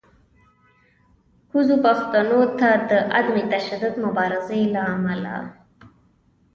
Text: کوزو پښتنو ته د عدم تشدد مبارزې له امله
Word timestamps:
کوزو 1.49 1.75
پښتنو 1.85 2.41
ته 2.59 2.69
د 2.89 2.91
عدم 3.17 3.37
تشدد 3.51 3.93
مبارزې 4.05 4.61
له 4.73 4.81
امله 4.93 5.35